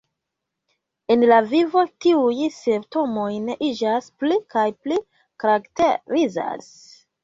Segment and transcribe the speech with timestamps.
[1.15, 3.29] En la vivo tiuj simptomoj
[3.71, 5.03] iĝas pli kaj pli
[5.41, 6.55] karakterizaj.